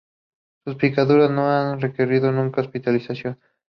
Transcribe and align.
Sus 0.65 0.77
picaduras 0.77 1.29
no 1.29 1.51
han 1.51 1.79
requerido 1.79 2.31
nunca 2.31 2.61
hospitalización. 2.61 3.37